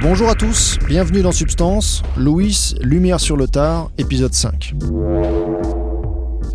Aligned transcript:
Bonjour 0.00 0.28
à 0.28 0.36
tous, 0.36 0.78
bienvenue 0.86 1.22
dans 1.22 1.32
Substance, 1.32 2.02
Louis, 2.16 2.74
Lumière 2.80 3.18
sur 3.18 3.36
le 3.36 3.48
tard, 3.48 3.90
épisode 3.98 4.32
5. 4.32 4.74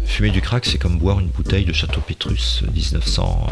Fumer 0.06 0.30
du 0.30 0.42
crack, 0.42 0.66
c'est 0.66 0.78
comme 0.78 0.98
boire 0.98 1.20
une 1.20 1.28
bouteille 1.28 1.66
de 1.66 1.74
Château 1.74 2.00
Pétrus 2.00 2.64
1900, 2.74 3.48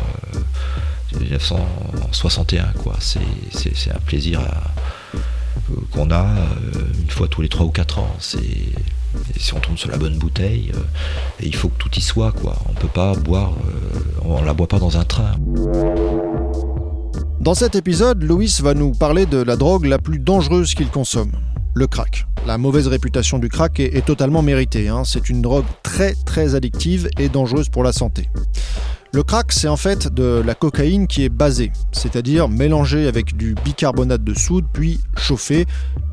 1961. 1.19 2.63
Quoi. 2.81 2.95
C'est, 3.01 3.19
un 3.91 3.99
plaisir 4.05 4.39
qu'on 5.91 6.09
a 6.09 6.25
euh, 6.25 6.47
une 7.01 7.09
fois 7.09 7.27
tous 7.27 7.41
les 7.41 7.49
3 7.49 7.65
ou 7.65 7.71
4 7.71 7.99
ans. 7.99 8.15
Si 8.19 9.53
on 9.53 9.59
tombe 9.59 9.77
sur 9.77 9.91
la 9.91 9.97
bonne 9.97 10.17
bouteille, 10.17 10.71
euh, 10.73 10.79
il 11.41 11.55
faut 11.55 11.67
que 11.67 11.77
tout 11.77 11.91
y 11.97 12.01
soit. 12.01 12.31
Quoi. 12.31 12.57
On 12.69 12.73
peut 12.73 12.87
pas 12.87 13.13
boire, 13.13 13.51
euh, 13.51 14.21
on 14.23 14.41
la 14.41 14.53
boit 14.53 14.67
pas 14.67 14.79
dans 14.79 14.97
un 14.97 15.03
train. 15.03 15.35
Dans 17.41 17.55
cet 17.55 17.73
épisode, 17.73 18.21
Louis 18.21 18.55
va 18.61 18.75
nous 18.75 18.91
parler 18.91 19.25
de 19.25 19.41
la 19.41 19.55
drogue 19.55 19.85
la 19.85 19.97
plus 19.97 20.19
dangereuse 20.19 20.75
qu'il 20.75 20.89
consomme, 20.89 21.31
le 21.73 21.87
crack. 21.87 22.27
La 22.45 22.59
mauvaise 22.59 22.85
réputation 22.85 23.39
du 23.39 23.49
crack 23.49 23.79
est, 23.79 24.05
totalement 24.05 24.43
méritée. 24.43 24.89
Hein. 24.89 25.01
C'est 25.05 25.27
une 25.27 25.41
drogue 25.41 25.65
très 25.81 26.13
très 26.13 26.53
addictive 26.53 27.09
et 27.17 27.29
dangereuse 27.29 27.69
pour 27.69 27.81
la 27.81 27.93
santé. 27.93 28.29
Le 29.11 29.23
crack, 29.23 29.53
c'est 29.53 29.67
en 29.67 29.75
fait 29.75 30.13
de 30.13 30.43
la 30.45 30.53
cocaïne 30.53 31.07
qui 31.07 31.23
est 31.23 31.29
basée, 31.29 31.71
c'est-à-dire 31.91 32.47
mélangée 32.47 33.07
avec 33.07 33.35
du 33.35 33.55
bicarbonate 33.65 34.23
de 34.23 34.35
soude 34.35 34.65
puis 34.71 34.99
chauffée, 35.17 35.65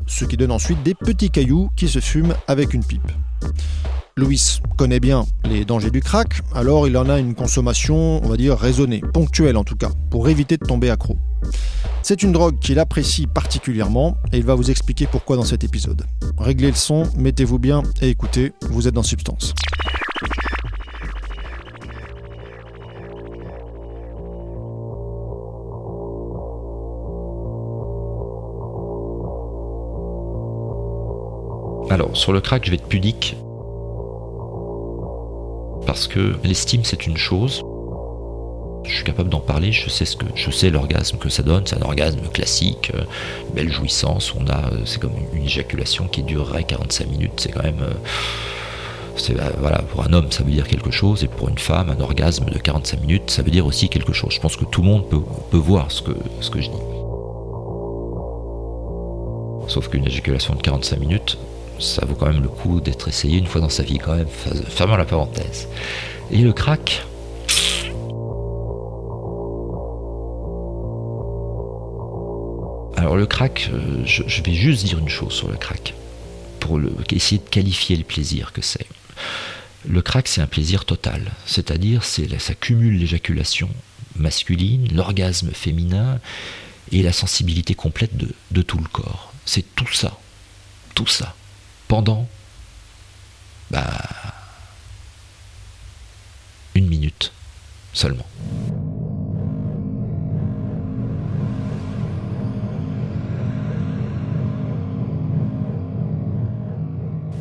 ce 0.07 0.25
qui 0.25 0.35
donne 0.35 0.51
ensuite 0.51 0.81
des 0.81 0.95
petits 0.95 1.29
cailloux 1.29 1.69
qui 1.75 1.87
se 1.89 1.99
fument 1.99 2.33
avec 2.47 2.73
une 2.73 2.83
pipe. 2.83 3.11
Louis 4.19 4.59
connaît 4.77 4.99
bien 4.99 5.25
les 5.45 5.63
dangers 5.63 5.91
du 5.91 6.01
crack, 6.01 6.41
alors 6.53 6.87
il 6.87 6.97
en 6.97 7.09
a 7.09 7.19
une 7.19 7.35
consommation, 7.35 8.21
on 8.21 8.27
va 8.27 8.35
dire, 8.35 8.57
raisonnée, 8.57 9.01
ponctuelle 9.13 9.55
en 9.55 9.63
tout 9.63 9.77
cas, 9.77 9.91
pour 10.09 10.27
éviter 10.27 10.57
de 10.57 10.65
tomber 10.65 10.89
accro. 10.89 11.17
C'est 12.03 12.21
une 12.21 12.33
drogue 12.33 12.59
qu'il 12.59 12.79
apprécie 12.79 13.27
particulièrement 13.27 14.17
et 14.33 14.37
il 14.37 14.43
va 14.43 14.55
vous 14.55 14.69
expliquer 14.69 15.07
pourquoi 15.07 15.37
dans 15.37 15.45
cet 15.45 15.63
épisode. 15.63 16.05
Réglez 16.37 16.67
le 16.67 16.75
son, 16.75 17.03
mettez-vous 17.17 17.59
bien 17.59 17.81
et 18.01 18.09
écoutez, 18.09 18.51
vous 18.69 18.89
êtes 18.89 18.93
dans 18.93 19.03
Substance. 19.03 19.53
Alors, 31.89 32.15
sur 32.15 32.33
le 32.33 32.41
crack, 32.41 32.65
je 32.65 32.71
vais 32.71 32.75
être 32.75 32.87
pudique 32.87 33.35
parce 35.89 36.07
que 36.07 36.35
l'estime 36.43 36.83
c'est 36.83 37.07
une 37.07 37.17
chose. 37.17 37.63
Je 38.85 38.93
suis 38.93 39.03
capable 39.03 39.29
d'en 39.29 39.39
parler, 39.39 39.71
je 39.71 39.89
sais 39.89 40.05
ce 40.05 40.15
que 40.15 40.27
je 40.35 40.51
sais 40.51 40.69
l'orgasme 40.69 41.17
que 41.17 41.29
ça 41.29 41.41
donne, 41.41 41.65
c'est 41.65 41.77
un 41.77 41.81
orgasme 41.81 42.21
classique, 42.31 42.91
euh, 42.93 43.01
belle 43.55 43.73
jouissance, 43.73 44.35
on 44.35 44.45
a 44.49 44.71
euh, 44.71 44.81
c'est 44.85 44.99
comme 44.99 45.15
une 45.33 45.45
éjaculation 45.45 46.07
qui 46.07 46.21
durerait 46.21 46.63
45 46.63 47.07
minutes, 47.07 47.31
c'est 47.37 47.51
quand 47.51 47.63
même 47.63 47.81
euh, 47.81 49.33
voilà, 49.57 49.79
pour 49.79 50.05
un 50.05 50.13
homme 50.13 50.31
ça 50.31 50.43
veut 50.43 50.51
dire 50.51 50.67
quelque 50.67 50.91
chose 50.91 51.23
et 51.23 51.27
pour 51.27 51.49
une 51.49 51.57
femme 51.57 51.89
un 51.89 51.99
orgasme 51.99 52.45
de 52.45 52.59
45 52.59 53.01
minutes 53.01 53.31
ça 53.31 53.41
veut 53.41 53.49
dire 53.49 53.65
aussi 53.65 53.89
quelque 53.89 54.13
chose. 54.13 54.31
Je 54.31 54.39
pense 54.39 54.57
que 54.57 54.65
tout 54.65 54.83
le 54.83 54.87
monde 54.89 55.09
peut, 55.09 55.21
peut 55.49 55.57
voir 55.57 55.91
ce 55.91 56.03
que, 56.03 56.15
ce 56.39 56.51
que 56.51 56.61
je 56.61 56.69
dis. 56.69 56.83
Sauf 59.67 59.87
qu'une 59.87 60.05
éjaculation 60.05 60.53
de 60.53 60.61
45 60.61 60.99
minutes, 60.99 61.39
ça 61.79 62.05
vaut 62.05 62.15
quand 62.15 62.27
même 62.27 62.41
le 62.41 62.49
coup 62.49 62.81
d'être 62.81 63.07
essayé 63.07 63.37
une 63.37 63.47
fois 63.47 63.61
dans 63.61 63.69
sa 63.69 63.83
vie 63.83 63.97
quand 63.97 64.15
même, 64.15 64.27
fermons 64.27 64.97
la 64.97 65.05
parenthèse. 65.05 65.67
Et 66.31 66.39
le 66.39 66.53
crack, 66.53 67.03
Alors 72.97 73.15
le 73.15 73.25
crack, 73.25 73.69
euh, 73.71 74.05
je, 74.05 74.41
vais 74.43 74.53
juste 74.53 74.85
dire 74.85 74.99
une 74.99 75.07
chose 75.07 75.31
sur 75.31 75.47
le 75.47 75.55
crack, 75.55 75.93
pour 76.59 76.79
essayer 77.11 77.41
de 77.41 77.49
qualifier 77.49 77.95
le 77.95 78.03
plaisir 78.03 78.51
que 78.51 78.61
c'est. 78.61 78.85
Le 79.87 80.01
crack, 80.01 80.27
c'est 80.27 80.41
un 80.41 80.47
plaisir 80.47 80.83
total, 80.83 81.31
c'est-à-dire 81.45 82.03
ça 82.03 82.53
cumule 82.59 82.99
l'éjaculation 82.99 83.69
masculine, 84.17 84.89
l'orgasme 84.93 85.51
féminin 85.53 86.19
et 86.91 87.01
la 87.01 87.13
sensibilité 87.13 87.73
complète 87.73 88.11
de 88.17 88.61
tout 88.61 88.77
le 88.77 88.89
corps. 88.91 89.33
C'est 89.45 89.73
tout 89.75 89.93
ça, 89.93 90.19
tout 90.93 91.07
ça 91.07 91.35
pendant 91.89 92.27
bah, 93.71 93.99
une 96.75 96.87
minute 96.87 97.33
seulement. 97.91 98.25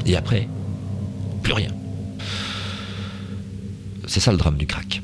Et 0.07 0.17
après, 0.17 0.49
plus 1.43 1.53
rien. 1.53 1.69
C'est 4.07 4.21
ça 4.21 4.33
le 4.33 4.39
drame 4.39 4.57
du 4.57 4.67
crack. 4.67 5.03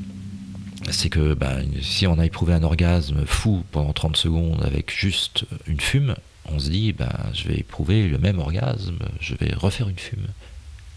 C'est 0.90 1.10
que 1.10 1.34
bah, 1.34 1.56
si 1.82 2.06
on 2.06 2.18
a 2.18 2.24
éprouvé 2.24 2.54
un 2.54 2.62
orgasme 2.62 3.26
fou 3.26 3.62
pendant 3.72 3.92
30 3.92 4.16
secondes 4.16 4.62
avec 4.64 4.90
juste 4.90 5.44
une 5.66 5.80
fume, 5.80 6.14
on 6.46 6.58
se 6.58 6.68
dit, 6.68 6.92
ben, 6.92 7.12
je 7.32 7.48
vais 7.48 7.56
éprouver 7.56 8.08
le 8.08 8.18
même 8.18 8.38
orgasme, 8.38 8.98
je 9.20 9.34
vais 9.34 9.54
refaire 9.54 9.88
une 9.88 9.98
fume. 9.98 10.26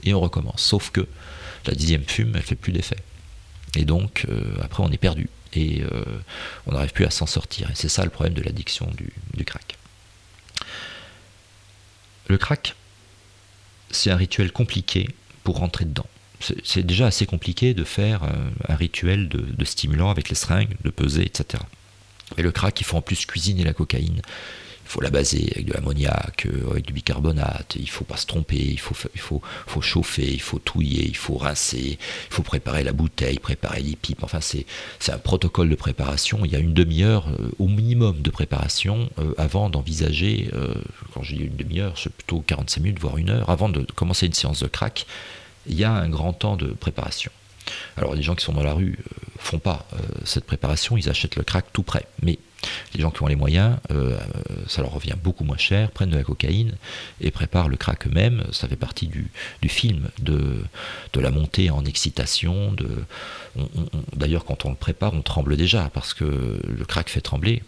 Et 0.04 0.14
on 0.14 0.20
recommence. 0.20 0.62
Sauf 0.62 0.92
que 0.92 1.08
la 1.66 1.74
dixième 1.74 2.04
fume, 2.04 2.34
elle 2.36 2.42
fait 2.42 2.56
plus 2.56 2.72
d'effet. 2.72 2.98
Et 3.76 3.86
donc, 3.86 4.26
euh, 4.30 4.56
après, 4.62 4.84
on 4.84 4.92
est 4.92 4.98
perdu. 4.98 5.30
Et 5.54 5.82
euh, 5.82 6.04
on 6.66 6.74
n'arrive 6.74 6.92
plus 6.92 7.06
à 7.06 7.10
s'en 7.10 7.26
sortir. 7.26 7.70
Et 7.70 7.76
c'est 7.76 7.90
ça 7.90 8.04
le 8.04 8.10
problème 8.10 8.34
de 8.34 8.42
l'addiction 8.42 8.90
du, 9.36 9.46
crack. 9.46 9.78
Le 12.28 12.38
crack, 12.38 12.76
c'est 13.92 14.12
un 14.12 14.18
rituel 14.18 14.52
compliqué 14.52 15.10
pour 15.44 15.58
rentrer 15.58 15.86
dedans. 15.86 16.06
C'est 16.64 16.86
déjà 16.86 17.08
assez 17.08 17.26
compliqué 17.26 17.74
de 17.74 17.84
faire 17.84 18.24
euh, 18.24 18.50
un 18.68 18.76
rituel 18.76 19.28
de, 19.28 19.40
de 19.40 19.66
stimulant 19.66 20.12
avec 20.12 20.30
les 20.30 20.36
seringues, 20.36 20.76
de 20.84 20.90
peser, 20.92 21.26
etc. 21.26 21.64
Et 22.38 22.44
le 22.44 22.52
crack, 22.52 22.80
il 22.80 22.84
faut 22.84 22.98
en 22.98 23.02
plus 23.02 23.26
cuisiner 23.26 23.64
la 23.64 23.74
cocaïne 23.74 24.22
il 24.88 24.90
faut 24.90 25.02
la 25.02 25.10
baser 25.10 25.52
avec 25.54 25.66
de 25.66 25.74
l'ammoniac, 25.74 26.46
euh, 26.46 26.72
avec 26.72 26.86
du 26.86 26.94
bicarbonate, 26.94 27.76
il 27.78 27.90
faut 27.90 28.06
pas 28.06 28.16
se 28.16 28.26
tromper, 28.26 28.56
il 28.56 28.80
faut, 28.80 28.96
il 29.14 29.20
faut, 29.20 29.42
faut 29.66 29.82
chauffer, 29.82 30.32
il 30.32 30.40
faut 30.40 30.60
touiller, 30.60 31.06
il 31.06 31.16
faut 31.18 31.36
rincer, 31.36 31.98
il 32.00 32.34
faut 32.34 32.42
préparer 32.42 32.84
la 32.84 32.94
bouteille, 32.94 33.38
préparer 33.38 33.82
les 33.82 33.98
pipes, 33.98 34.24
enfin 34.24 34.40
c'est 34.40 34.66
un 35.10 35.18
protocole 35.18 35.68
de 35.70 35.76
préparation, 35.76 36.40
il 36.46 36.52
y 36.52 36.56
a 36.56 36.60
une 36.60 36.74
demi-heure 36.74 37.28
euh, 37.28 37.52
au 37.60 37.68
minimum 37.68 38.22
de 38.22 38.30
préparation 38.30 39.10
euh, 39.20 39.34
avant 39.38 39.70
d'envisager, 39.70 40.50
quand 41.14 41.22
je 41.22 41.36
dis 41.36 41.42
une 41.42 41.58
demi-heure, 41.58 41.98
c'est 41.98 42.12
plutôt 42.12 42.40
45 42.40 42.82
minutes, 42.82 43.00
voire 43.00 43.18
une 43.18 43.30
heure, 43.30 43.50
avant 43.50 43.68
de 43.68 43.82
commencer 43.96 44.26
une 44.26 44.34
séance 44.34 44.62
de 44.64 44.68
crack, 44.68 45.06
il 45.66 45.76
y 45.76 45.84
a 45.84 45.92
un 45.92 46.08
grand 46.08 46.32
temps 46.32 46.56
de 46.56 46.68
préparation. 46.68 47.32
Alors 47.98 48.16
les 48.16 48.22
gens 48.22 48.36
qui 48.36 48.46
sont 48.46 48.54
dans 48.54 48.64
la 48.64 48.74
rue 48.74 48.98
font 49.38 49.60
pas 49.60 49.86
cette 50.24 50.46
préparation, 50.46 50.96
ils 50.96 51.10
achètent 51.10 51.36
le 51.36 51.44
crack 51.44 51.66
tout 51.74 51.84
prêt. 51.84 52.06
Mais 52.22 52.40
les 52.94 53.02
gens 53.02 53.12
qui 53.12 53.22
ont 53.24 53.28
les 53.28 53.36
moyens, 53.36 53.78
euh, 53.92 54.18
ça 54.68 54.82
leur 54.82 54.92
revient 54.92 55.16
beaucoup 55.22 55.44
moins 55.44 55.58
cher, 55.58 55.92
prennent 55.92 56.10
de 56.10 56.18
la 56.18 56.24
cocaïne 56.24 56.74
et 57.22 57.32
préparent 57.32 57.70
le 57.70 57.78
crack 57.78 58.08
eux-mêmes. 58.08 58.44
Ça 58.52 58.68
fait 58.68 58.76
partie 58.76 59.08
du, 59.08 59.30
film, 59.68 60.10
de, 60.20 60.64
de, 61.14 61.20
la 61.20 61.32
montée 61.32 61.70
en 61.70 61.86
excitation. 61.86 62.76
D'ailleurs, 64.16 64.46
quand 64.46 64.66
on 64.66 64.70
le 64.70 64.76
prépare, 64.76 65.14
on 65.14 65.22
tremble 65.22 65.58
déjà 65.58 65.90
parce 65.94 66.14
que 66.14 66.26
le 66.26 66.86
crack 66.86 67.10
fait 67.10 67.22
trembler. 67.22 67.64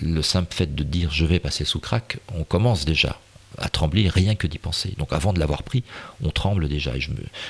Le 0.00 0.22
simple 0.22 0.54
fait 0.54 0.74
de 0.74 0.84
dire 0.84 1.10
je 1.10 1.24
vais 1.24 1.40
passer 1.40 1.64
sous 1.64 1.80
crack, 1.80 2.18
on 2.34 2.44
commence 2.44 2.84
déjà 2.84 3.20
à 3.56 3.68
trembler 3.68 4.08
rien 4.08 4.34
que 4.34 4.46
d'y 4.46 4.58
penser. 4.58 4.94
Donc 4.98 5.12
avant 5.12 5.32
de 5.32 5.40
l'avoir 5.40 5.62
pris, 5.62 5.82
on 6.22 6.30
tremble 6.30 6.68
déjà. 6.68 6.96
Et 6.96 7.00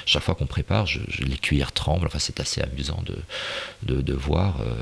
chaque 0.07 0.23
fois 0.23 0.35
qu'on 0.35 0.47
prépare, 0.47 0.87
les 1.19 1.37
cuillères 1.37 1.73
tremblent. 1.73 2.07
Enfin, 2.07 2.19
c'est 2.19 2.41
assez 2.41 2.61
amusant 2.61 3.03
de, 3.83 4.13
voir 4.13 4.61
euh, 4.61 4.75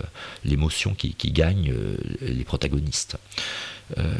l'émotion 0.45 0.95
qui, 0.95 1.15
qui, 1.15 1.31
gagne 1.31 1.71
euh, 1.71 1.97
les 2.21 2.45
protagonistes. 2.45 3.17
Euh, 3.99 4.15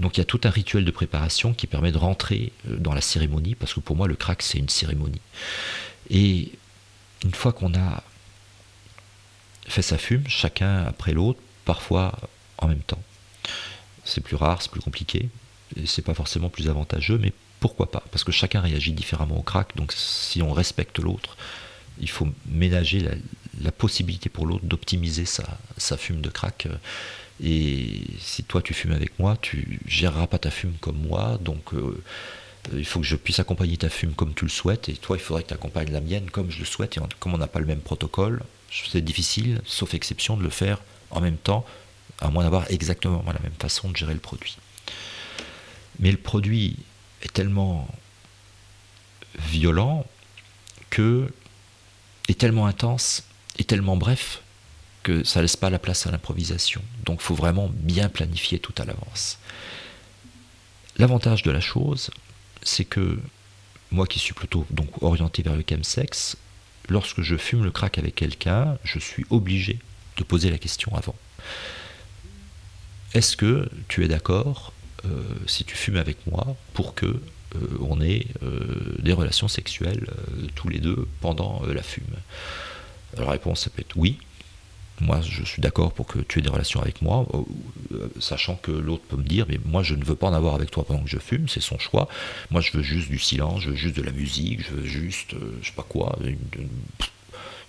donc 0.00 0.16
il 0.16 0.20
y 0.20 0.22
a 0.22 0.24
tout 0.24 0.40
un 0.44 0.50
rituel 0.50 0.84
de 0.84 0.90
préparation 0.90 1.52
qui 1.52 1.66
permet 1.66 1.92
de 1.92 1.98
rentrer 1.98 2.52
dans 2.64 2.94
la 2.94 3.00
cérémonie, 3.00 3.54
parce 3.54 3.74
que 3.74 3.80
pour 3.80 3.96
moi 3.96 4.06
le 4.06 4.14
crack 4.14 4.42
c'est 4.42 4.58
une 4.58 4.68
cérémonie. 4.68 5.20
Et 6.08 6.52
une 7.24 7.34
fois 7.34 7.52
qu'on 7.52 7.74
a 7.74 8.04
fait 9.66 9.82
sa 9.82 9.98
fume, 9.98 10.24
chacun 10.28 10.84
après 10.84 11.12
l'autre, 11.12 11.40
parfois 11.64 12.16
en 12.58 12.68
même 12.68 12.80
temps. 12.80 13.02
C'est 14.04 14.20
plus 14.20 14.36
rare, 14.36 14.62
c'est 14.62 14.70
plus 14.70 14.80
compliqué, 14.80 15.28
c'est 15.86 16.04
pas 16.04 16.14
forcément 16.14 16.48
plus 16.48 16.68
avantageux, 16.68 17.18
mais 17.18 17.32
pourquoi 17.60 17.90
pas? 17.90 18.02
Parce 18.10 18.24
que 18.24 18.32
chacun 18.32 18.60
réagit 18.60 18.92
différemment 18.92 19.38
au 19.38 19.42
crack, 19.42 19.76
donc 19.76 19.92
si 19.92 20.42
on 20.42 20.52
respecte 20.52 20.98
l'autre, 20.98 21.36
il 22.00 22.08
faut 22.08 22.28
ménager 22.46 23.00
la, 23.60 23.72
possibilité 23.72 24.28
pour 24.28 24.46
l'autre 24.46 24.64
d'optimiser 24.64 25.24
sa, 25.24 25.96
fume 25.96 26.20
de 26.20 26.28
crack. 26.28 26.68
Et 27.42 28.02
si 28.20 28.44
toi 28.44 28.62
tu 28.62 28.74
fumes 28.74 28.92
avec 28.92 29.18
moi, 29.18 29.36
tu 29.40 29.80
géreras 29.86 30.26
pas 30.26 30.38
ta 30.38 30.50
fume 30.50 30.74
comme 30.80 30.98
moi, 30.98 31.38
donc 31.40 31.74
euh, 31.74 32.02
il 32.72 32.84
faut 32.84 33.00
que 33.00 33.06
je 33.06 33.16
puisse 33.16 33.38
accompagner 33.38 33.76
ta 33.76 33.88
fume 33.88 34.14
comme 34.14 34.34
tu 34.34 34.44
le 34.44 34.50
souhaites, 34.50 34.88
et 34.88 34.94
toi 34.94 35.16
il 35.16 35.20
faudrait 35.20 35.42
que 35.42 35.48
tu 35.48 35.54
accompagnes 35.54 35.92
la 35.92 36.00
mienne 36.00 36.30
comme 36.30 36.50
je 36.50 36.60
le 36.60 36.64
souhaite, 36.64 36.96
et 36.96 37.00
comme 37.20 37.34
on 37.34 37.38
n'a 37.38 37.46
pas 37.46 37.60
le 37.60 37.66
même 37.66 37.80
protocole, 37.80 38.42
c'est 38.70 39.00
difficile, 39.00 39.60
sauf 39.64 39.94
exception, 39.94 40.36
de 40.36 40.42
le 40.42 40.50
faire 40.50 40.80
en 41.10 41.20
même 41.20 41.36
temps 41.36 41.64
à 42.20 42.30
moins 42.30 42.42
d'avoir 42.44 42.70
exactement 42.70 43.22
la 43.26 43.40
même 43.40 43.52
façon 43.58 43.90
de 43.90 43.96
gérer 43.96 44.14
le 44.14 44.20
produit. 44.20 44.56
Mais 45.98 46.10
le 46.10 46.18
produit 46.18 46.76
est 47.22 47.32
tellement 47.32 47.88
violent 49.38 50.06
que 50.90 51.30
est 52.28 52.38
tellement 52.38 52.66
intense 52.66 53.24
et 53.58 53.64
tellement 53.64 53.96
bref 53.96 54.42
que 55.02 55.24
ça 55.24 55.40
laisse 55.40 55.56
pas 55.56 55.70
la 55.70 55.78
place 55.78 56.06
à 56.06 56.10
l'improvisation. 56.10 56.82
Donc 57.04 57.20
faut 57.20 57.34
vraiment 57.34 57.70
bien 57.72 58.08
planifier 58.08 58.58
tout 58.58 58.74
à 58.78 58.84
l'avance. 58.84 59.38
L'avantage 60.98 61.42
de 61.42 61.50
la 61.50 61.60
chose, 61.60 62.10
c'est 62.62 62.84
que 62.84 63.18
moi 63.90 64.06
qui 64.06 64.18
suis 64.18 64.34
plutôt 64.34 64.66
donc 64.70 65.02
orienté 65.02 65.42
vers 65.42 65.54
le 65.54 65.64
chemsex, 65.68 66.36
lorsque 66.88 67.22
je 67.22 67.36
fume 67.36 67.64
le 67.64 67.70
crack 67.70 67.98
avec 67.98 68.14
quelqu'un, 68.14 68.76
je 68.84 68.98
suis 68.98 69.24
obligé 69.30 69.78
de 70.16 70.24
poser 70.24 70.50
la 70.50 70.58
question 70.58 70.94
avant. 70.94 71.14
Est-ce 73.14 73.36
que 73.36 73.70
tu 73.88 74.04
es 74.04 74.08
d'accord 74.08 74.72
si 75.46 75.64
tu 75.64 75.76
fumes 75.76 75.96
avec 75.96 76.26
moi 76.26 76.56
pour 76.74 76.94
que 76.94 77.20
euh, 77.56 77.58
on 77.80 78.00
ait 78.00 78.26
euh, 78.42 78.96
des 78.98 79.12
relations 79.12 79.48
sexuelles 79.48 80.06
tous 80.54 80.68
les 80.68 80.80
deux 80.80 81.08
pendant 81.20 81.62
la 81.66 81.82
fume 81.82 82.04
La 83.16 83.30
réponse 83.30 83.62
ça 83.64 83.70
peut 83.70 83.80
être 83.80 83.96
oui. 83.96 84.18
Moi, 85.00 85.20
je 85.20 85.44
suis 85.44 85.62
d'accord 85.62 85.92
pour 85.92 86.08
que 86.08 86.18
tu 86.18 86.40
aies 86.40 86.42
des 86.42 86.48
relations 86.48 86.82
avec 86.82 87.02
moi, 87.02 87.24
sachant 88.18 88.56
que 88.56 88.72
l'autre 88.72 89.04
peut 89.08 89.16
me 89.16 89.22
dire, 89.22 89.46
mais 89.48 89.60
moi, 89.64 89.84
je 89.84 89.94
ne 89.94 90.04
veux 90.04 90.16
pas 90.16 90.26
en 90.26 90.34
avoir 90.34 90.56
avec 90.56 90.72
toi 90.72 90.84
pendant 90.84 91.04
que 91.04 91.08
je 91.08 91.20
fume, 91.20 91.48
c'est 91.48 91.60
son 91.60 91.78
choix. 91.78 92.08
Moi, 92.50 92.60
je 92.60 92.76
veux 92.76 92.82
juste 92.82 93.08
du 93.08 93.20
silence, 93.20 93.60
je 93.60 93.70
veux 93.70 93.76
juste 93.76 93.96
de 93.96 94.02
la 94.02 94.10
musique, 94.10 94.66
je 94.66 94.74
veux 94.74 94.84
juste, 94.84 95.36
je 95.62 95.68
sais 95.68 95.74
pas 95.76 95.86
quoi, 95.88 96.18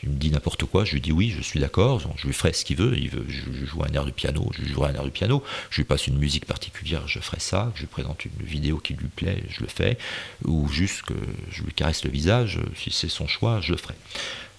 il 0.03 0.09
me 0.09 0.15
dit 0.15 0.31
n'importe 0.31 0.65
quoi, 0.65 0.85
je 0.85 0.93
lui 0.93 1.01
dis 1.01 1.11
oui, 1.11 1.33
je 1.35 1.41
suis 1.41 1.59
d'accord, 1.59 2.01
je 2.15 2.27
lui 2.27 2.33
ferai 2.33 2.53
ce 2.53 2.63
qu'il 2.63 2.77
veut, 2.77 2.97
il 2.97 3.09
veut 3.09 3.25
je, 3.27 3.65
joue 3.65 3.83
un 3.83 3.91
air 3.93 4.05
de 4.05 4.11
piano, 4.11 4.49
je 4.57 4.65
jouerai 4.65 4.91
un 4.91 4.95
air 4.95 5.03
de 5.03 5.09
piano, 5.09 5.43
je 5.69 5.77
lui 5.77 5.83
passe 5.83 6.07
une 6.07 6.17
musique 6.17 6.45
particulière, 6.45 7.07
je 7.07 7.19
ferai 7.19 7.39
ça, 7.39 7.71
je 7.75 7.81
lui 7.81 7.87
présente 7.87 8.23
une 8.25 8.45
vidéo 8.45 8.77
qui 8.77 8.93
lui 8.93 9.07
plaît, 9.07 9.43
je 9.49 9.61
le 9.61 9.67
fais, 9.67 9.97
ou 10.45 10.67
juste 10.69 11.01
que 11.03 11.15
je 11.51 11.63
lui 11.63 11.73
caresse 11.73 12.03
le 12.05 12.11
visage, 12.11 12.59
si 12.75 12.91
c'est 12.91 13.09
son 13.09 13.27
choix, 13.27 13.59
je 13.61 13.71
le 13.71 13.77
ferai. 13.77 13.95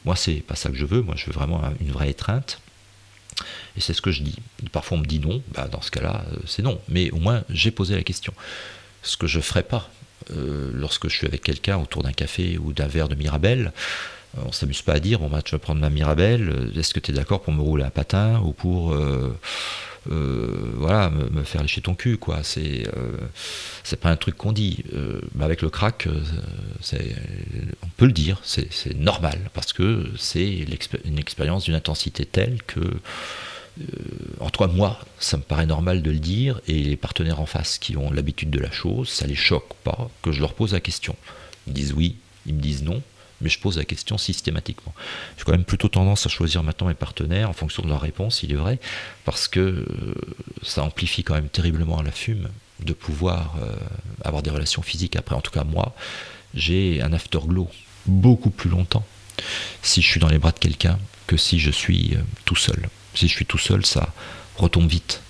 Moi, 0.04 0.16
c'est 0.16 0.36
pas 0.36 0.56
ça 0.56 0.70
que 0.70 0.76
je 0.76 0.84
veux, 0.84 1.02
moi 1.02 1.14
je 1.16 1.26
veux 1.26 1.32
vraiment 1.32 1.62
une 1.80 1.90
vraie 1.90 2.10
étreinte. 2.10 2.60
Et 3.76 3.80
c'est 3.80 3.94
ce 3.94 4.02
que 4.02 4.10
je 4.10 4.22
dis. 4.22 4.36
Parfois 4.72 4.98
on 4.98 5.00
me 5.00 5.06
dit 5.06 5.18
non, 5.18 5.42
bah 5.54 5.68
dans 5.68 5.80
ce 5.80 5.90
cas-là, 5.90 6.24
euh, 6.32 6.36
c'est 6.46 6.62
non. 6.62 6.80
Mais 6.88 7.10
au 7.10 7.16
moins, 7.16 7.42
j'ai 7.48 7.70
posé 7.70 7.94
la 7.94 8.02
question. 8.02 8.34
Ce 9.02 9.16
que 9.16 9.26
je 9.26 9.38
ne 9.38 9.42
ferai 9.42 9.62
pas 9.62 9.90
euh, 10.32 10.70
lorsque 10.74 11.08
je 11.08 11.16
suis 11.16 11.26
avec 11.26 11.42
quelqu'un 11.42 11.78
autour 11.78 12.02
d'un 12.02 12.12
café 12.12 12.58
ou 12.58 12.72
d'un 12.72 12.86
verre 12.86 13.08
de 13.08 13.14
Mirabelle, 13.14 13.72
on 14.36 14.52
s'amuse 14.52 14.82
pas 14.82 14.94
à 14.94 15.00
dire 15.00 15.18
bon 15.18 15.28
bah 15.28 15.42
tu 15.42 15.52
vas 15.52 15.58
prendre 15.58 15.80
ma 15.80 15.90
Mirabelle, 15.90 16.50
euh, 16.50 16.78
est-ce 16.78 16.94
que 16.94 17.00
tu 17.00 17.10
es 17.10 17.14
d'accord 17.14 17.42
pour 17.42 17.52
me 17.52 17.60
rouler 17.60 17.84
un 17.84 17.90
patin 17.90 18.40
ou 18.40 18.52
pour 18.52 18.92
euh, 18.92 19.36
voilà 20.06 21.10
me, 21.10 21.42
faire 21.42 21.62
lécher 21.62 21.82
ton 21.82 21.94
cul 21.94 22.16
quoi? 22.16 22.42
C'est 22.42 22.86
pas 24.00 24.10
un 24.10 24.16
truc 24.16 24.36
qu'on 24.36 24.52
dit. 24.52 24.84
Avec 25.40 25.62
le 25.62 25.70
crack 25.70 26.08
on 27.82 27.88
peut 27.96 28.06
le 28.06 28.12
dire 28.12 28.40
c'est 28.42 28.96
normal 28.96 29.50
parce 29.52 29.72
que 29.72 30.06
c'est 30.16 30.64
une 31.04 31.18
expérience 31.18 31.64
d'une 31.64 31.74
intensité 31.74 32.24
telle 32.24 32.62
que 32.62 32.80
en 34.40 34.50
toi 34.50 34.68
moi 34.68 35.00
ça 35.18 35.36
me 35.36 35.42
paraît 35.42 35.66
normal 35.66 36.02
de 36.02 36.10
le 36.10 36.18
dire 36.18 36.60
et 36.66 36.82
les 36.82 36.96
partenaires 36.96 37.40
en 37.40 37.46
face 37.46 37.78
qui 37.78 37.96
ont 37.96 38.10
l'habitude 38.10 38.50
de 38.50 38.58
la 38.58 38.70
chose 38.70 39.08
ça 39.08 39.26
les 39.26 39.34
choque 39.34 39.74
pas 39.84 40.08
que 40.22 40.32
je 40.32 40.40
leur 40.40 40.54
pose 40.54 40.72
la 40.72 40.80
question. 40.80 41.16
Ils 41.66 41.72
disent 41.74 41.92
oui 41.92 42.16
ils 42.46 42.54
me 42.54 42.60
disent 42.60 42.82
non 42.82 43.02
mais 43.40 43.48
je 43.48 43.58
pose 43.58 43.78
la 43.78 43.84
question 43.84 44.18
systématiquement. 44.18 44.94
J'ai 45.36 45.44
quand 45.44 45.52
même 45.52 45.64
plutôt 45.64 45.88
tendance 45.88 46.26
à 46.26 46.28
choisir 46.28 46.62
maintenant 46.62 46.88
mes 46.88 46.94
partenaires 46.94 47.48
en 47.50 47.52
fonction 47.52 47.82
de 47.82 47.88
leur 47.88 48.00
réponse, 48.00 48.42
il 48.42 48.52
est 48.52 48.56
vrai, 48.56 48.78
parce 49.24 49.48
que 49.48 49.60
euh, 49.60 50.14
ça 50.62 50.82
amplifie 50.82 51.22
quand 51.22 51.34
même 51.34 51.48
terriblement 51.48 52.02
la 52.02 52.12
fume 52.12 52.48
de 52.80 52.92
pouvoir 52.92 53.56
euh, 53.60 53.74
avoir 54.24 54.42
des 54.42 54.50
relations 54.50 54.82
physiques 54.82 55.16
après. 55.16 55.34
En 55.34 55.40
tout 55.40 55.50
cas, 55.50 55.64
moi, 55.64 55.94
j'ai 56.54 57.02
un 57.02 57.12
afterglow 57.12 57.68
beaucoup 58.06 58.50
plus 58.50 58.70
longtemps 58.70 59.04
si 59.82 60.02
je 60.02 60.06
suis 60.06 60.20
dans 60.20 60.28
les 60.28 60.38
bras 60.38 60.52
de 60.52 60.58
quelqu'un 60.58 60.98
que 61.26 61.36
si 61.36 61.58
je 61.58 61.70
suis 61.70 62.14
euh, 62.14 62.20
tout 62.44 62.56
seul. 62.56 62.88
Si 63.14 63.28
je 63.28 63.32
suis 63.32 63.46
tout 63.46 63.58
seul, 63.58 63.84
ça 63.84 64.12
retombe 64.56 64.88
vite. 64.88 65.22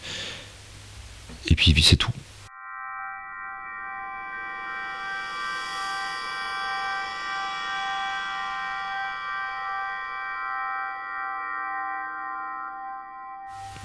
Et 1.49 1.55
puis 1.55 1.75
c'est 1.83 1.97
tout. 1.97 2.13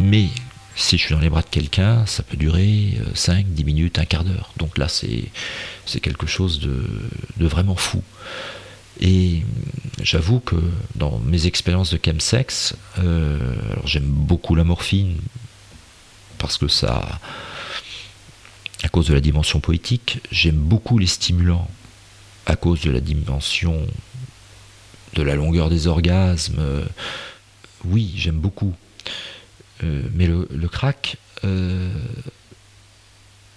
Mais 0.06 0.30
si 0.75 1.00
je 1.00 1.06
suis 1.06 1.16
dans 1.16 1.19
les 1.22 1.30
bras 1.30 1.42
de 1.42 1.48
quelqu'un, 1.48 2.06
ça 2.06 2.22
peut 2.22 2.38
durer 2.38 2.96
5, 3.16 3.40
euh, 3.40 3.50
10 3.50 3.63
minutes, 3.63 3.98
un 3.98 4.06
quart 4.06 4.24
d'heure. 4.24 4.52
Donc 4.57 4.78
là, 4.78 4.88
c'est, 4.88 5.31
quelque 6.00 6.28
chose 6.28 6.60
de, 6.60 6.86
vraiment 7.40 7.75
fou. 7.75 8.04
Et 9.02 9.42
j'avoue 10.02 10.40
que 10.40 10.57
dans 10.94 11.18
mes 11.19 11.48
expériences 11.48 11.92
de 11.92 12.00
chemsex, 12.04 12.75
euh, 13.00 13.40
j'aime 13.84 14.06
beaucoup 14.06 14.54
la 14.54 14.63
morphine 14.63 15.18
parce 16.38 16.60
que 16.60 16.68
ça, 16.68 17.19
à 18.84 18.90
cause 18.90 19.08
de 19.08 19.16
la 19.16 19.22
dimension 19.22 19.60
poétique, 19.60 20.19
j'aime 20.31 20.58
beaucoup 20.58 21.00
les 21.00 21.08
stimulants 21.08 21.68
à 22.46 22.56
cause 22.56 22.81
de 22.81 22.92
la 22.92 23.00
dimension 23.00 23.88
de 25.16 25.24
la 25.24 25.34
longueur 25.34 25.69
des 25.72 25.88
orgasmes. 25.88 26.62
oui, 27.86 28.13
j'aime 28.16 28.38
beaucoup. 28.38 28.75
Euh, 29.83 30.04
mais 30.13 30.27
le, 30.27 30.68
crack, 30.68 31.18
euh, 31.44 31.94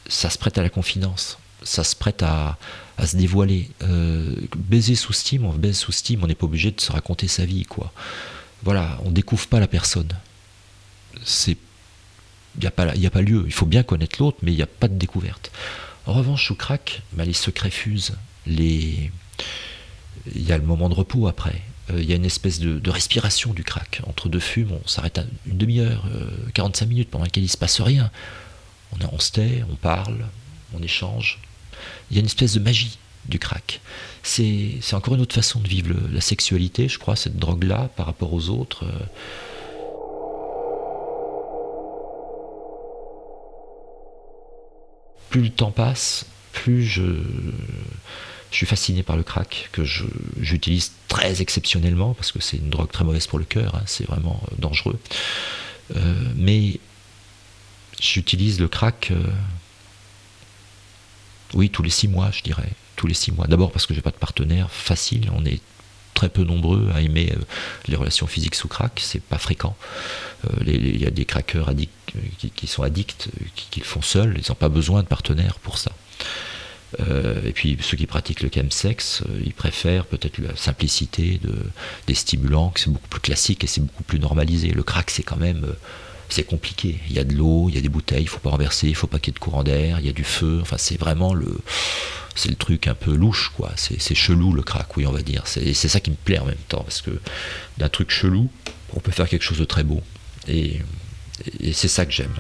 ça 0.08 0.30
se 0.30 0.38
prête 0.38 0.58
à 0.58 0.62
la 0.62 0.70
confidence, 0.70 1.38
ça 1.62 1.84
se 1.84 1.94
prête 1.94 2.22
à, 2.22 2.58
se 3.04 3.16
dévoiler. 3.16 3.70
Euh, 3.82 4.34
baiser 4.56 4.94
sous 4.94 5.12
Steam, 5.12 5.44
on 5.44 5.52
baise 5.52 5.78
sous 5.78 5.92
Steam, 5.92 6.22
on 6.22 6.26
n'est 6.26 6.34
pas 6.34 6.46
obligé 6.46 6.70
de 6.70 6.80
se 6.80 6.92
raconter 6.92 7.28
sa 7.28 7.44
vie, 7.44 7.64
quoi. 7.64 7.92
Voilà, 8.64 8.98
on 9.04 9.10
découvre 9.10 9.46
pas 9.46 9.60
la 9.60 9.68
personne. 9.68 10.08
C'est 11.25 11.56
il 12.56 12.62
n'y 12.62 12.66
a, 12.66 13.10
pas, 13.10 13.22
lieu. 13.22 13.44
Il 13.46 13.52
faut 13.52 13.66
bien 13.66 13.84
connaître 13.84 14.16
l'autre, 14.18 14.38
mais 14.42 14.52
il 14.52 14.56
n'y 14.56 14.62
a 14.62 14.66
pas 14.66 14.88
de 14.88 14.94
découverte. 14.94 15.52
En 16.06 16.12
revanche, 16.12 16.46
sous 16.46 16.56
crack, 16.56 17.02
bah, 17.12 17.25
les 17.25 17.32
secrets 17.32 17.70
fusent. 17.70 18.16
Les... 18.46 19.12
Il 20.34 20.42
y 20.42 20.50
a 20.50 20.58
le 20.58 20.64
moment 20.64 20.88
de 20.88 20.94
repos 20.94 21.28
après. 21.28 21.62
Euh, 21.90 22.00
il 22.00 22.09
y 22.09 22.12
a 22.12 22.16
une 22.16 22.25
espèce 22.25 22.61
de, 22.61 22.90
respiration 22.90 23.52
du 23.52 23.64
crack. 23.64 24.00
Entre 24.07 24.28
deux 24.28 24.40
fumes, 24.40 24.73
on 24.73 24.88
s'arrête 24.88 25.21
une 25.47 25.59
demi-heure, 25.59 26.04
45 26.54 26.85
euh, 26.85 26.88
minutes 26.88 27.11
pendant 27.11 27.25
laquelle 27.25 27.42
il 27.42 27.47
ne 27.47 27.52
se 27.52 27.57
passe 27.57 27.80
rien. 27.80 28.11
On, 28.92 28.97
on 29.12 29.18
se 29.18 29.33
tait, 29.33 29.64
on 29.71 29.76
parle, 29.76 30.26
on 30.75 30.83
échange. 30.83 31.40
Il 32.11 32.16
y 32.16 32.18
a 32.18 32.21
une 32.21 32.26
espèce 32.26 32.54
de 32.54 32.61
magie 32.61 32.99
du 33.26 33.38
crack. 33.38 33.80
C'est 34.23 34.80
encore 34.92 35.14
une 35.14 35.21
autre 35.21 35.35
façon 35.35 35.61
de 35.61 35.68
vivre 35.68 35.95
la 36.12 36.21
sexualité, 36.21 36.88
je 36.88 36.99
crois, 36.99 37.16
cette 37.16 37.37
drogue-là, 37.37 37.90
par 37.97 38.07
rapport 38.07 38.33
aux 38.33 38.49
autres. 38.49 38.85
Euh. 38.85 39.04
Plus 45.30 45.42
le 45.42 45.50
temps 45.50 45.71
passe, 45.71 46.25
plus 46.52 46.85
je, 46.85 47.02
je 48.50 48.57
suis 48.57 48.67
fasciné 48.67 49.02
par 49.02 49.17
le 49.17 49.23
crack, 49.23 49.69
que 49.73 49.83
j'utilise 49.85 50.93
très 51.09 51.43
exceptionnellement, 51.43 52.14
parce 52.14 52.33
que 52.33 52.40
c'est 52.40 52.57
une 52.57 52.71
drogue 52.71 52.90
très 52.90 53.05
mauvaise 53.05 53.26
pour 53.26 53.38
le 53.38 53.45
cœur, 53.45 53.75
hein, 53.75 53.83
c'est 53.87 54.07
vraiment 54.07 54.40
euh, 54.50 54.55
dangereux. 54.59 54.99
Euh, 55.97 56.14
mais 56.37 56.81
j'utilise 58.00 58.59
le 58.59 58.69
crack, 58.69 59.11
euh, 59.11 59.23
oui, 61.55 61.71
tous 61.71 61.83
les 61.83 61.90
six 61.90 62.09
mois, 62.09 62.31
je 62.31 62.43
dirais. 62.43 62.71
Tous 62.97 63.07
les 63.07 63.14
six 63.14 63.33
mois. 63.33 63.47
D'abord 63.47 63.71
parce 63.71 63.87
que 63.87 63.95
j'ai 63.95 64.00
pas 64.00 64.11
de 64.11 64.17
partenaire 64.17 64.71
facile, 64.71 65.31
on 65.35 65.45
est 65.45 65.61
très 66.14 66.28
peu 66.28 66.43
nombreux 66.43 66.90
à 66.95 67.00
aimer 67.00 67.33
les 67.87 67.95
relations 67.95 68.26
physiques 68.26 68.57
sous 68.57 68.67
crack, 68.67 69.00
c'est 69.05 69.23
pas 69.23 69.38
fréquent. 69.38 69.76
Il 70.67 71.00
y 71.00 71.07
a 71.07 71.11
des 71.11 71.25
craqueurs 71.25 71.69
addicts, 71.69 71.93
qui, 72.57 72.67
sont 72.67 72.83
addicts, 72.83 73.28
qui, 73.55 73.67
qui, 73.71 73.81
le 73.81 73.85
font 73.85 74.02
seuls, 74.02 74.37
ils 74.37 74.50
n'ont 74.50 74.57
pas 74.57 74.69
besoin 74.69 75.05
de 75.05 75.07
partenaire 75.07 75.61
pour 75.61 75.78
ça. 75.78 75.93
Euh, 77.00 77.40
et 77.45 77.52
puis 77.52 77.76
ceux 77.80 77.97
qui 77.97 78.07
pratiquent 78.07 78.42
le 78.42 78.50
chemsex, 78.52 79.23
euh, 79.23 79.40
ils 79.45 79.52
préfèrent 79.52 80.07
peut-être 80.07 80.38
la 80.38 80.57
simplicité 80.57 81.38
de, 81.42 81.54
des 82.07 82.14
stimulants, 82.14 82.71
que 82.71 82.80
c'est 82.80 82.90
beaucoup 82.90 83.09
plus 83.09 83.21
classique 83.21 83.64
et 83.64 83.66
c'est 83.66 83.80
beaucoup 83.80 84.04
plus 84.04 84.18
normalisé. 84.18 84.68
Le 84.68 84.83
crack, 84.83 85.11
c'est 85.11 85.23
quand 85.23 85.37
même 85.37 85.64
euh, 85.64 85.73
c'est 86.30 86.45
compliqué. 86.45 86.99
Il 87.09 87.16
y 87.16 87.18
a 87.18 87.25
de 87.25 87.35
l'eau, 87.35 87.68
il 87.68 87.75
y 87.75 87.78
a 87.78 87.80
des 87.80 87.88
bouteilles, 87.88 88.23
il 88.23 88.28
faut 88.28 88.38
pas 88.38 88.50
renverser, 88.50 88.88
il 88.88 88.95
faut 88.95 89.07
pas 89.07 89.18
qu'il 89.18 89.33
y 89.33 89.35
ait 89.35 89.38
de 89.38 89.38
courant 89.38 89.64
d'air, 89.64 89.99
il 90.00 90.07
y 90.07 90.11
a 90.11 90.12
du 90.12 90.25
feu. 90.25 90.59
Enfin, 90.61 90.76
c'est 90.78 90.99
vraiment 90.99 91.35
le, 91.35 91.59
c'est 92.35 92.50
le 92.50 92.57
truc 92.57 92.87
un 92.87 92.95
peu 92.95 93.14
louche, 93.14 93.50
quoi. 93.57 93.73
C'est 93.76 94.14
chelou 94.14 94.52
le 94.52 94.62
crack, 94.62 94.97
oui, 94.97 95.07
on 95.07 95.12
va 95.12 95.23
dire. 95.23 95.42
C'est 95.47 95.75
ça 95.75 96.00
qui 96.00 96.11
me 96.11 96.16
plaît 96.16 96.38
en 96.38 96.47
même 96.47 96.57
temps, 96.68 96.83
parce 96.83 97.00
que 97.00 97.18
d'un 97.78 97.88
truc 97.88 98.11
chelou, 98.11 98.50
on 98.95 99.00
peut 99.00 99.12
faire 99.12 99.28
quelque 99.28 99.42
chose 99.42 99.59
de 99.59 99.64
très 99.64 99.85
beau. 99.85 100.02
et 100.49 100.83
c'est 101.73 101.88
ça 101.88 102.04
que 102.04 102.12
j'aime. 102.12 102.35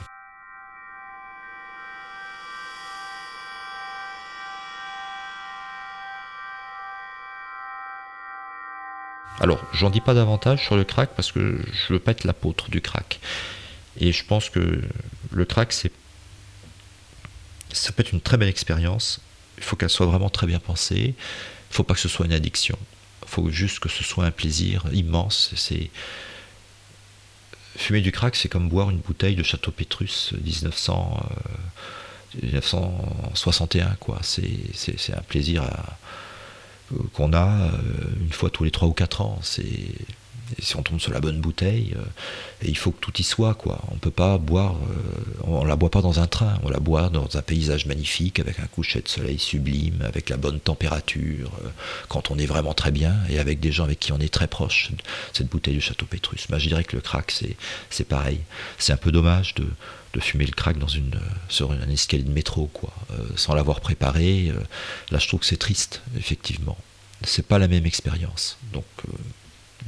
Alors, 9.40 9.64
j'en 9.72 9.90
dis 9.90 10.00
pas 10.00 10.14
davantage 10.14 10.64
sur 10.64 10.76
le 10.76 10.84
crack 10.84 11.10
parce 11.14 11.32
que 11.32 11.60
je 11.72 11.92
veux 11.92 12.00
pas 12.00 12.10
être 12.12 12.24
l'apôtre 12.24 12.70
du 12.70 12.80
crack. 12.80 13.20
Et 14.00 14.12
je 14.12 14.24
pense 14.24 14.50
que 14.50 14.82
le 15.30 15.44
crack, 15.44 15.72
c'est 15.72 15.92
ça 17.72 17.92
peut 17.92 18.02
être 18.02 18.12
une 18.12 18.20
très 18.20 18.36
belle 18.36 18.48
expérience. 18.48 19.20
Il 19.58 19.64
faut 19.64 19.76
qu'elle 19.76 19.90
soit 19.90 20.06
vraiment 20.06 20.30
très 20.30 20.46
bien 20.46 20.58
pensée. 20.58 21.14
Il 21.70 21.74
faut 21.74 21.84
pas 21.84 21.94
que 21.94 22.00
ce 22.00 22.08
soit 22.08 22.26
une 22.26 22.32
addiction. 22.32 22.78
Il 23.22 23.28
faut 23.28 23.50
juste 23.50 23.78
que 23.80 23.88
ce 23.88 24.02
soit 24.04 24.24
un 24.24 24.30
plaisir 24.30 24.84
immense. 24.92 25.52
C'est 25.54 25.90
fumer 27.76 28.00
du 28.00 28.12
crack, 28.12 28.36
c'est 28.36 28.48
comme 28.48 28.68
boire 28.68 28.90
une 28.90 28.98
bouteille 28.98 29.36
de 29.36 29.42
Château 29.42 29.70
Pétrus 29.70 30.32
1900, 30.42 31.22
1961. 32.42 33.96
Quoi. 34.00 34.18
C'est, 34.22 35.12
un 35.14 35.22
plaisir 35.22 35.62
qu'on 37.12 37.32
a 37.32 37.46
euh, 37.46 37.70
une 38.20 38.32
fois 38.32 38.50
tous 38.50 38.64
les 38.64 38.70
3 38.70 38.88
ou 38.88 38.92
4 38.92 39.20
ans. 39.20 39.38
C'est 39.42 39.64
si 40.60 40.76
on 40.76 40.82
tombe 40.82 41.00
sur 41.00 41.12
la 41.12 41.20
bonne 41.20 41.40
bouteille, 41.40 41.94
euh, 41.96 42.04
il 42.62 42.76
faut 42.76 42.90
que 42.90 43.00
tout 43.00 43.12
y 43.18 43.22
soit, 43.22 43.54
quoi. 43.54 43.80
On 43.90 43.96
peut 43.96 44.10
pas 44.10 44.38
boire, 44.38 44.74
euh, 44.74 45.42
on, 45.44 45.64
la 45.64 45.76
boit 45.76 45.90
pas 45.90 46.02
dans 46.02 46.20
un 46.20 46.26
train, 46.26 46.58
on 46.62 46.70
la 46.70 46.80
boit 46.80 47.08
dans 47.10 47.36
un 47.36 47.42
paysage 47.42 47.86
magnifique, 47.86 48.40
avec 48.40 48.58
un 48.60 48.66
coucher 48.66 49.00
de 49.00 49.08
soleil 49.08 49.38
sublime, 49.38 50.02
avec 50.02 50.28
la 50.30 50.36
bonne 50.36 50.60
température, 50.60 51.52
euh, 51.64 51.68
quand 52.08 52.30
on 52.30 52.38
est 52.38 52.46
vraiment 52.46 52.74
très 52.74 52.90
bien, 52.90 53.16
et 53.28 53.38
avec 53.38 53.60
des 53.60 53.72
gens 53.72 53.84
avec 53.84 54.00
qui 54.00 54.12
on 54.12 54.18
est 54.18 54.32
très 54.32 54.46
proche, 54.46 54.90
cette 55.32 55.48
bouteille 55.48 55.74
du 55.74 55.80
Château 55.80 56.06
Pétrus. 56.06 56.46
Bah, 56.48 56.58
je 56.58 56.68
dirais 56.68 56.84
que 56.84 56.96
le 56.96 57.02
crack, 57.02 57.32
c'est 57.90 58.04
pareil. 58.04 58.40
C'est 58.78 58.92
un 58.92 58.96
peu 58.96 59.12
dommage 59.12 59.54
de, 59.54 59.66
fumer 60.20 60.46
le 60.46 60.52
crack 60.52 60.78
dans 60.78 60.88
une, 60.88 61.14
sur 61.48 61.70
un 61.70 61.88
escalier 61.90 62.24
de 62.24 62.32
métro, 62.32 62.68
quoi, 62.72 62.92
sans 63.36 63.54
l'avoir 63.54 63.80
préparé. 63.80 64.52
là, 65.12 65.18
je 65.20 65.28
trouve 65.28 65.38
que 65.38 65.46
c'est 65.46 65.58
triste, 65.58 66.02
effectivement. 66.16 66.76
C'est 67.22 67.46
pas 67.46 67.60
la 67.60 67.68
même 67.68 67.86
expérience. 67.86 68.58
Donc, 68.72 68.84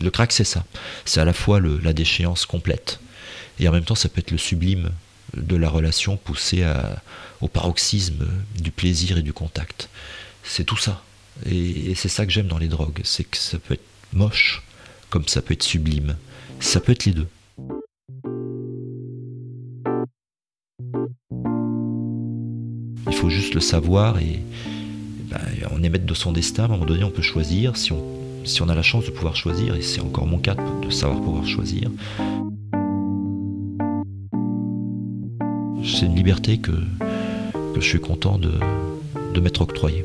le 0.01 0.11
crack, 0.11 0.33
c'est 0.33 0.45
ça. 0.45 0.65
C'est 1.05 1.21
à 1.21 1.25
la 1.25 1.33
fois 1.33 1.61
la 1.61 1.93
déchéance 1.93 2.47
complète, 2.47 3.01
et 3.59 3.69
en 3.69 3.73
même 3.73 3.85
temps, 3.85 3.95
ça 3.95 4.09
peut 4.09 4.21
être 4.21 4.31
le 4.31 4.39
sublime 4.39 4.91
de 5.37 5.57
la 5.57 5.69
relation 5.69 6.17
poussée 6.17 6.65
au 7.41 7.49
paroxysme 7.49 8.27
du 8.59 8.71
plaisir 8.71 9.19
et 9.19 9.23
du 9.23 9.33
contact. 9.33 9.89
C'est 10.43 10.65
tout 10.65 10.77
ça. 10.77 11.03
Et, 11.49 11.95
c'est 11.95 12.09
ça 12.09 12.27
que 12.27 12.33
j'aime 12.33 12.49
dans 12.49 12.59
les 12.59 12.69
drogues. 12.69 13.01
C'est 13.05 13.25
que 13.25 13.37
ça 13.37 13.59
peut 13.59 13.75
être 13.75 13.85
moche, 14.13 14.63
comme 15.11 15.29
ça 15.29 15.43
peut 15.43 15.55
être 15.55 15.63
sublime. 15.63 16.17
Ça 16.59 16.81
peut 16.81 16.93
être 16.93 17.05
les 17.05 17.13
deux. 17.13 17.29
Il 23.07 23.17
faut 23.17 23.31
juste 23.31 23.55
le 23.55 23.61
savoir 23.61 24.19
et 24.19 24.41
ben, 25.25 25.39
on 25.71 25.83
est 25.83 25.89
maître 25.89 26.07
de 26.07 26.15
son 26.15 26.33
destin. 26.33 26.63
À 26.63 26.67
un 26.67 26.69
moment 26.71 26.87
donné, 26.87 27.05
on 27.05 27.11
peut 27.11 27.23
choisir. 27.23 27.77
Si 27.77 27.93
on 27.93 28.20
si 28.45 28.63
on 28.63 28.69
a 28.69 28.75
la 28.75 28.83
chance 28.83 29.05
de 29.07 29.11
pouvoir 29.11 29.37
choisir, 29.37 29.75
et 29.75 29.83
c'est 29.83 30.01
encore 30.01 30.27
mon 30.27 30.39
cas 30.39 30.55
de 30.55 30.91
savoir 30.91 31.21
pouvoir 31.21 31.47
choisir, 31.47 31.91
c'est 35.85 36.07
une 36.07 36.15
liberté 36.15 36.59
que, 36.59 36.73
je 37.77 37.81
suis 37.81 38.01
content 38.01 38.39
de, 38.39 39.41
m'être 39.41 39.63
octroyée. 39.63 40.05